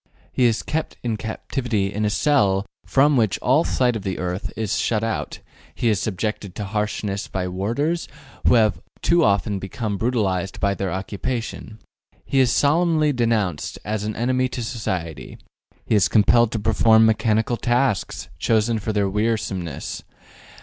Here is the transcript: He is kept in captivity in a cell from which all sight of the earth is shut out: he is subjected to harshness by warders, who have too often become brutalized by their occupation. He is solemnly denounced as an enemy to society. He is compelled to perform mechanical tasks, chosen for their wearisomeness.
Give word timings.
He 0.31 0.45
is 0.45 0.63
kept 0.63 0.97
in 1.03 1.15
captivity 1.15 1.93
in 1.93 2.05
a 2.05 2.09
cell 2.09 2.65
from 2.87 3.17
which 3.17 3.37
all 3.37 3.63
sight 3.63 3.95
of 3.95 4.01
the 4.01 4.17
earth 4.17 4.51
is 4.57 4.79
shut 4.79 5.03
out: 5.03 5.41
he 5.75 5.89
is 5.89 5.99
subjected 5.99 6.55
to 6.55 6.63
harshness 6.65 7.27
by 7.27 7.47
warders, 7.47 8.07
who 8.47 8.55
have 8.55 8.81
too 9.03 9.23
often 9.23 9.59
become 9.59 9.97
brutalized 9.97 10.59
by 10.59 10.73
their 10.73 10.91
occupation. 10.91 11.77
He 12.25 12.39
is 12.39 12.51
solemnly 12.51 13.13
denounced 13.13 13.77
as 13.85 14.03
an 14.03 14.15
enemy 14.15 14.47
to 14.49 14.63
society. 14.63 15.37
He 15.85 15.93
is 15.93 16.07
compelled 16.07 16.51
to 16.53 16.59
perform 16.59 17.05
mechanical 17.05 17.57
tasks, 17.57 18.27
chosen 18.39 18.79
for 18.79 18.91
their 18.91 19.07
wearisomeness. 19.07 20.01